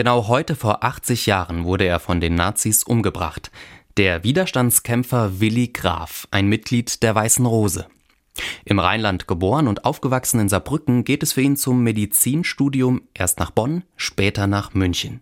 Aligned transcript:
Genau 0.00 0.28
heute 0.28 0.56
vor 0.56 0.82
80 0.82 1.26
Jahren 1.26 1.64
wurde 1.64 1.84
er 1.84 2.00
von 2.00 2.22
den 2.22 2.34
Nazis 2.34 2.84
umgebracht. 2.84 3.50
Der 3.98 4.24
Widerstandskämpfer 4.24 5.40
Willi 5.40 5.68
Graf, 5.68 6.26
ein 6.30 6.46
Mitglied 6.46 7.02
der 7.02 7.14
Weißen 7.14 7.44
Rose. 7.44 7.84
Im 8.64 8.78
Rheinland 8.78 9.28
geboren 9.28 9.68
und 9.68 9.84
aufgewachsen 9.84 10.40
in 10.40 10.48
Saarbrücken 10.48 11.04
geht 11.04 11.22
es 11.22 11.34
für 11.34 11.42
ihn 11.42 11.58
zum 11.58 11.82
Medizinstudium 11.82 13.02
erst 13.12 13.38
nach 13.40 13.50
Bonn, 13.50 13.84
später 13.98 14.46
nach 14.46 14.72
München. 14.72 15.20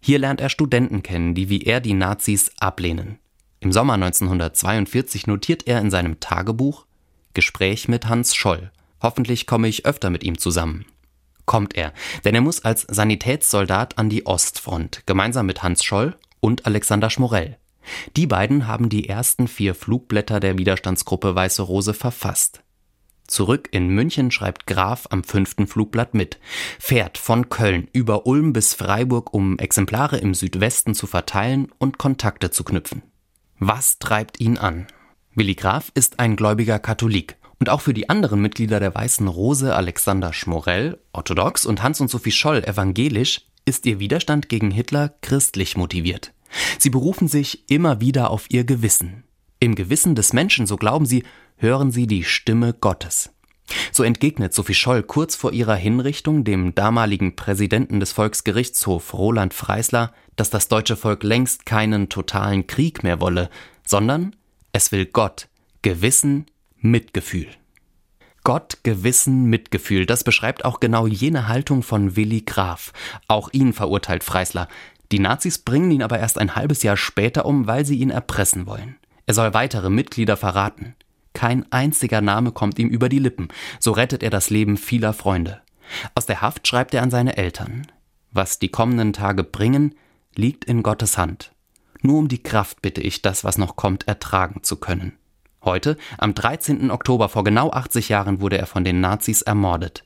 Hier 0.00 0.20
lernt 0.20 0.40
er 0.40 0.48
Studenten 0.48 1.02
kennen, 1.02 1.34
die 1.34 1.48
wie 1.48 1.62
er 1.62 1.80
die 1.80 1.94
Nazis 1.94 2.52
ablehnen. 2.60 3.18
Im 3.58 3.72
Sommer 3.72 3.94
1942 3.94 5.26
notiert 5.26 5.66
er 5.66 5.80
in 5.80 5.90
seinem 5.90 6.20
Tagebuch 6.20 6.86
Gespräch 7.34 7.88
mit 7.88 8.06
Hans 8.06 8.36
Scholl. 8.36 8.70
Hoffentlich 9.02 9.48
komme 9.48 9.66
ich 9.66 9.86
öfter 9.86 10.08
mit 10.08 10.22
ihm 10.22 10.38
zusammen. 10.38 10.84
Kommt 11.50 11.76
er, 11.76 11.92
denn 12.24 12.36
er 12.36 12.42
muss 12.42 12.64
als 12.64 12.82
Sanitätssoldat 12.82 13.98
an 13.98 14.08
die 14.08 14.24
Ostfront, 14.24 15.02
gemeinsam 15.06 15.46
mit 15.46 15.64
Hans 15.64 15.82
Scholl 15.82 16.16
und 16.38 16.64
Alexander 16.64 17.10
Schmorell. 17.10 17.58
Die 18.16 18.28
beiden 18.28 18.68
haben 18.68 18.88
die 18.88 19.08
ersten 19.08 19.48
vier 19.48 19.74
Flugblätter 19.74 20.38
der 20.38 20.58
Widerstandsgruppe 20.58 21.34
Weiße 21.34 21.62
Rose 21.62 21.92
verfasst. 21.92 22.62
Zurück 23.26 23.68
in 23.72 23.88
München 23.88 24.30
schreibt 24.30 24.68
Graf 24.68 25.08
am 25.10 25.24
fünften 25.24 25.66
Flugblatt 25.66 26.14
mit, 26.14 26.38
fährt 26.78 27.18
von 27.18 27.48
Köln 27.48 27.88
über 27.92 28.26
Ulm 28.26 28.52
bis 28.52 28.74
Freiburg, 28.74 29.34
um 29.34 29.58
Exemplare 29.58 30.18
im 30.18 30.34
Südwesten 30.34 30.94
zu 30.94 31.08
verteilen 31.08 31.72
und 31.78 31.98
Kontakte 31.98 32.52
zu 32.52 32.62
knüpfen. 32.62 33.02
Was 33.58 33.98
treibt 33.98 34.38
ihn 34.38 34.56
an? 34.56 34.86
Willi 35.34 35.56
Graf 35.56 35.90
ist 35.96 36.20
ein 36.20 36.36
gläubiger 36.36 36.78
Katholik. 36.78 37.39
Und 37.60 37.68
auch 37.68 37.82
für 37.82 37.92
die 37.92 38.08
anderen 38.08 38.40
Mitglieder 38.40 38.80
der 38.80 38.94
Weißen 38.94 39.28
Rose, 39.28 39.76
Alexander 39.76 40.32
Schmorell, 40.32 40.98
orthodox 41.12 41.66
und 41.66 41.82
Hans 41.82 42.00
und 42.00 42.08
Sophie 42.08 42.32
Scholl, 42.32 42.64
evangelisch, 42.64 43.42
ist 43.66 43.84
ihr 43.84 44.00
Widerstand 44.00 44.48
gegen 44.48 44.70
Hitler 44.70 45.12
christlich 45.20 45.76
motiviert. 45.76 46.32
Sie 46.78 46.88
berufen 46.88 47.28
sich 47.28 47.70
immer 47.70 48.00
wieder 48.00 48.30
auf 48.30 48.46
ihr 48.48 48.64
Gewissen. 48.64 49.24
Im 49.60 49.74
Gewissen 49.74 50.14
des 50.14 50.32
Menschen, 50.32 50.66
so 50.66 50.76
glauben 50.76 51.04
sie, 51.04 51.22
hören 51.56 51.90
sie 51.90 52.06
die 52.06 52.24
Stimme 52.24 52.72
Gottes. 52.72 53.34
So 53.92 54.04
entgegnet 54.04 54.54
Sophie 54.54 54.74
Scholl 54.74 55.02
kurz 55.02 55.36
vor 55.36 55.52
ihrer 55.52 55.76
Hinrichtung 55.76 56.44
dem 56.44 56.74
damaligen 56.74 57.36
Präsidenten 57.36 58.00
des 58.00 58.12
Volksgerichtshofs 58.12 59.12
Roland 59.12 59.52
Freisler, 59.52 60.14
dass 60.34 60.48
das 60.48 60.68
deutsche 60.68 60.96
Volk 60.96 61.22
längst 61.24 61.66
keinen 61.66 62.08
totalen 62.08 62.66
Krieg 62.66 63.02
mehr 63.02 63.20
wolle, 63.20 63.50
sondern 63.86 64.34
es 64.72 64.92
will 64.92 65.04
Gott, 65.04 65.48
Gewissen, 65.82 66.46
Mitgefühl. 66.82 67.48
Gott, 68.42 68.78
Gewissen, 68.84 69.44
Mitgefühl, 69.44 70.06
das 70.06 70.24
beschreibt 70.24 70.64
auch 70.64 70.80
genau 70.80 71.06
jene 71.06 71.46
Haltung 71.46 71.82
von 71.82 72.16
Willi 72.16 72.40
Graf. 72.40 72.94
Auch 73.28 73.50
ihn 73.52 73.74
verurteilt 73.74 74.24
Freisler. 74.24 74.66
Die 75.12 75.18
Nazis 75.18 75.58
bringen 75.58 75.90
ihn 75.90 76.02
aber 76.02 76.18
erst 76.18 76.38
ein 76.38 76.56
halbes 76.56 76.82
Jahr 76.82 76.96
später 76.96 77.44
um, 77.44 77.66
weil 77.66 77.84
sie 77.84 77.98
ihn 77.98 78.08
erpressen 78.08 78.66
wollen. 78.66 78.96
Er 79.26 79.34
soll 79.34 79.52
weitere 79.52 79.90
Mitglieder 79.90 80.38
verraten. 80.38 80.94
Kein 81.34 81.70
einziger 81.70 82.22
Name 82.22 82.50
kommt 82.50 82.78
ihm 82.78 82.88
über 82.88 83.10
die 83.10 83.18
Lippen, 83.18 83.48
so 83.78 83.92
rettet 83.92 84.22
er 84.22 84.30
das 84.30 84.48
Leben 84.48 84.78
vieler 84.78 85.12
Freunde. 85.12 85.60
Aus 86.14 86.24
der 86.24 86.40
Haft 86.40 86.66
schreibt 86.66 86.94
er 86.94 87.02
an 87.02 87.10
seine 87.10 87.36
Eltern. 87.36 87.88
Was 88.32 88.58
die 88.58 88.70
kommenden 88.70 89.12
Tage 89.12 89.44
bringen, 89.44 89.94
liegt 90.34 90.64
in 90.64 90.82
Gottes 90.82 91.18
Hand. 91.18 91.52
Nur 92.00 92.16
um 92.18 92.28
die 92.28 92.42
Kraft 92.42 92.80
bitte 92.80 93.02
ich, 93.02 93.20
das, 93.20 93.44
was 93.44 93.58
noch 93.58 93.76
kommt, 93.76 94.08
ertragen 94.08 94.62
zu 94.62 94.76
können. 94.76 95.19
Heute, 95.62 95.98
am 96.16 96.34
13. 96.34 96.90
Oktober 96.90 97.28
vor 97.28 97.44
genau 97.44 97.70
80 97.70 98.08
Jahren, 98.08 98.40
wurde 98.40 98.56
er 98.56 98.66
von 98.66 98.82
den 98.82 99.00
Nazis 99.00 99.42
ermordet. 99.42 100.04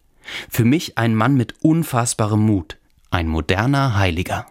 Für 0.50 0.64
mich 0.64 0.98
ein 0.98 1.14
Mann 1.14 1.36
mit 1.36 1.54
unfassbarem 1.62 2.40
Mut, 2.44 2.76
ein 3.10 3.28
moderner 3.28 3.96
Heiliger. 3.96 4.42